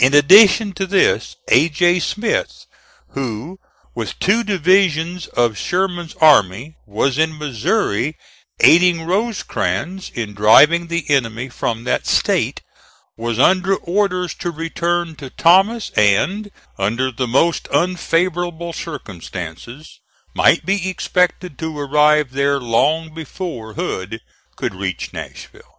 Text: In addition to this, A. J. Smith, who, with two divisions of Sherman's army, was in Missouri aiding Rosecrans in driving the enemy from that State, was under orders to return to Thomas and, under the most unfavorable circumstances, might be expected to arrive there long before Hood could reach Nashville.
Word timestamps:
In 0.00 0.14
addition 0.14 0.72
to 0.72 0.84
this, 0.84 1.36
A. 1.46 1.68
J. 1.68 2.00
Smith, 2.00 2.66
who, 3.10 3.60
with 3.94 4.18
two 4.18 4.42
divisions 4.42 5.28
of 5.28 5.56
Sherman's 5.56 6.16
army, 6.16 6.74
was 6.86 7.18
in 7.18 7.38
Missouri 7.38 8.16
aiding 8.58 9.02
Rosecrans 9.06 10.10
in 10.12 10.34
driving 10.34 10.88
the 10.88 11.08
enemy 11.08 11.48
from 11.48 11.84
that 11.84 12.04
State, 12.08 12.62
was 13.16 13.38
under 13.38 13.76
orders 13.76 14.34
to 14.40 14.50
return 14.50 15.14
to 15.14 15.30
Thomas 15.30 15.90
and, 15.90 16.50
under 16.76 17.12
the 17.12 17.28
most 17.28 17.68
unfavorable 17.68 18.72
circumstances, 18.72 20.00
might 20.34 20.66
be 20.66 20.88
expected 20.90 21.56
to 21.60 21.78
arrive 21.78 22.32
there 22.32 22.58
long 22.58 23.14
before 23.14 23.74
Hood 23.74 24.20
could 24.56 24.74
reach 24.74 25.12
Nashville. 25.12 25.78